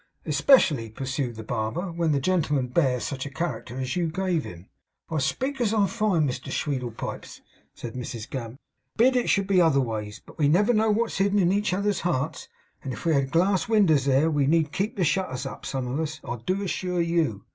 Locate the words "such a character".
3.03-3.77